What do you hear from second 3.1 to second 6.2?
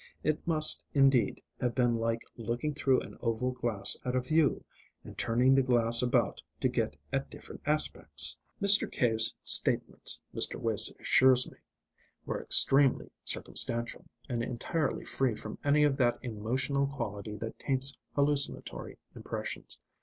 oval glass at a view, and turning the glass